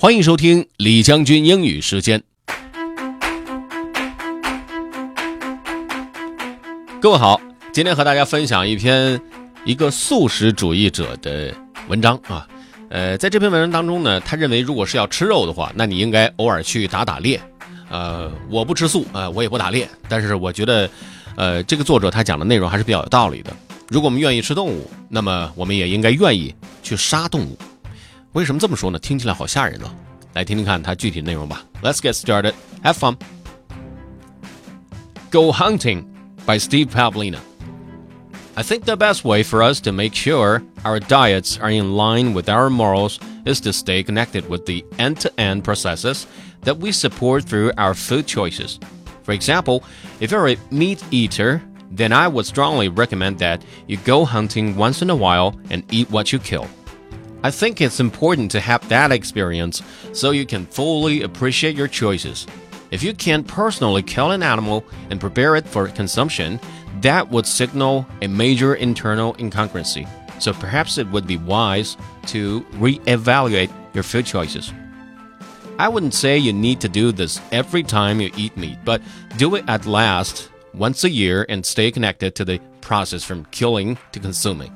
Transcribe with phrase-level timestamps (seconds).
[0.00, 2.22] 欢迎收听李将军英语时间。
[7.00, 7.40] 各位好，
[7.72, 9.20] 今天和大家分享一篇
[9.64, 11.52] 一个素食主义者的
[11.88, 12.46] 文章啊。
[12.90, 17.40] 呃，在这篇文章当中呢，他认为如果是要吃肉的话，那你应该偶尔去打打猎。
[17.90, 20.88] 呃，我不吃素啊，我也不打猎，但是我觉得，
[21.34, 23.50] 呃，这个作者他讲的内容还是比较有道理的。
[23.88, 26.54] 如果我们愿意吃动物，那么我们也应该愿意
[26.84, 27.58] 去杀动物。
[28.33, 28.99] 为什么这么说呢？
[28.99, 29.89] 听起来好吓人呢。
[30.33, 31.63] 来听听看它具体内容吧。
[31.81, 32.53] Let's get started.
[32.83, 33.17] Have fun.
[35.29, 36.05] Go Hunting
[36.45, 37.39] by Steve Pavlina.
[38.55, 42.33] I think the best way for us to make sure our diets are in line
[42.33, 46.27] with our morals is to stay connected with the end to end processes
[46.63, 48.79] that we support through our food choices.
[49.23, 49.83] For example,
[50.19, 55.01] if you're a meat eater, then I would strongly recommend that you go hunting once
[55.01, 56.67] in a while and eat what you kill.
[57.42, 59.80] I think it's important to have that experience
[60.12, 62.46] so you can fully appreciate your choices.
[62.90, 66.58] If you can't personally kill an animal and prepare it for consumption,
[67.00, 70.08] that would signal a major internal incongruency.
[70.40, 74.72] So perhaps it would be wise to re-evaluate your food choices.
[75.78, 79.00] I wouldn't say you need to do this every time you eat meat, but
[79.36, 83.96] do it at last once a year and stay connected to the process from killing
[84.10, 84.72] to consuming.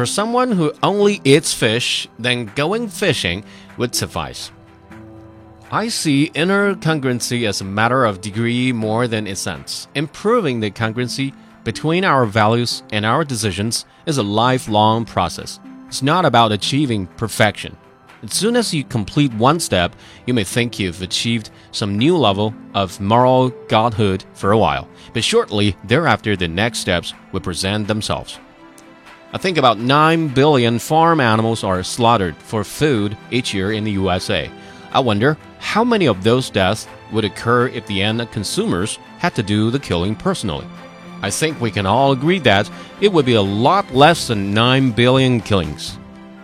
[0.00, 3.44] For someone who only eats fish, then going fishing
[3.76, 4.50] would suffice.
[5.70, 9.88] I see inner congruency as a matter of degree more than essence.
[9.94, 11.34] Improving the congruency
[11.64, 15.60] between our values and our decisions is a lifelong process.
[15.88, 17.76] It's not about achieving perfection.
[18.22, 22.54] As soon as you complete one step, you may think you've achieved some new level
[22.72, 28.38] of moral godhood for a while, but shortly thereafter, the next steps will present themselves.
[29.32, 33.92] I think about 9 billion farm animals are slaughtered for food each year in the
[33.92, 34.50] USA.
[34.90, 39.44] I wonder how many of those deaths would occur if the end consumers had to
[39.44, 40.66] do the killing personally.
[41.22, 42.68] I think we can all agree that
[43.00, 45.96] it would be a lot less than 9 billion killings.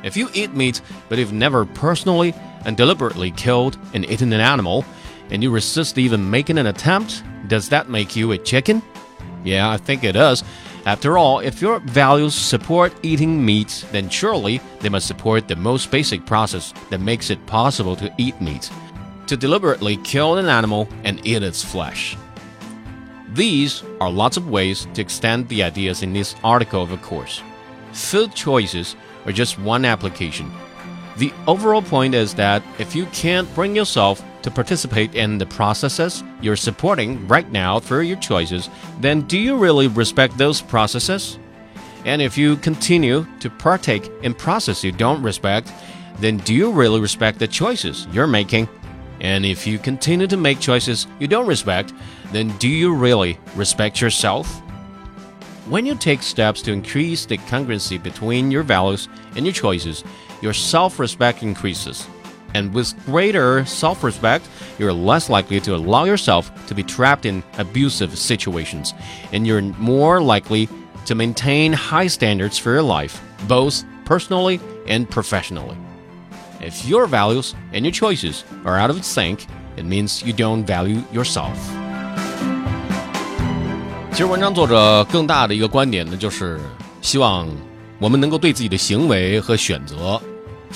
[0.05, 4.85] If you eat meat, but you've never personally and deliberately killed and eaten an animal,
[5.31, 8.81] and you resist even making an attempt, does that make you a chicken?
[9.43, 10.45] Yeah, I think it does.
[10.87, 15.91] After all, if your values support eating meat, then surely they must support the most
[15.91, 18.71] basic process that makes it possible to eat meat
[19.27, 22.17] to deliberately kill an animal and eat its flesh.
[23.33, 27.43] These are lots of ways to extend the ideas in this article, of a course.
[27.93, 28.95] Food choices
[29.27, 30.53] are just one application.
[31.17, 36.23] The overall point is that if you can't bring yourself to participate in the processes
[36.41, 38.71] you're supporting right now through your choices,
[39.01, 41.41] then do you really respect those processes?
[42.05, 45.73] And if you continue to partake in processes you don't respect,
[46.21, 48.69] then do you really respect the choices you're making?
[49.19, 51.93] And if you continue to make choices you don't respect,
[52.31, 54.47] then do you really respect yourself?
[55.69, 60.05] When you take steps to increase the congruency between your values and your choices,
[60.41, 62.07] your self respect increases.
[62.56, 64.46] And with greater self respect,
[64.78, 68.94] you're less likely to allow yourself to be trapped in abusive situations,
[69.32, 70.68] and you're more likely
[71.06, 75.78] to maintain high standards for your life, both personally and professionally.
[76.60, 81.02] If your values and your choices are out of sync, it means you don't value
[81.14, 81.58] yourself.
[84.12, 86.60] 其实文章作者更大的一个观点呢，就是
[87.02, 87.48] 希望
[87.98, 90.22] 我们能够对自己的行为和选择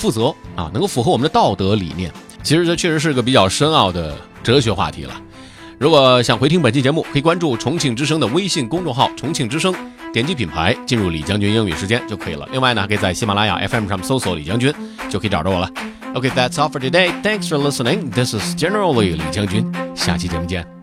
[0.01, 2.11] 负责啊，能够符合我们的道德理念。
[2.41, 5.13] 其实这确实是个比较深奥的哲学话题了。
[5.77, 9.73] 如果想回听本期节目，可以关注重庆之声的微信公众号“重庆之声”，
[10.11, 12.47] 点击品牌进入李将军英语时间就可以了。
[12.51, 14.73] 另外呢，可以在喜马拉雅 FM 上搜索李将军，
[15.07, 15.69] 就可以找着我了。
[16.15, 17.11] OK，that's all for today.
[17.21, 18.09] Thanks for listening.
[18.11, 20.80] This is Generally 李将军，下期节目见。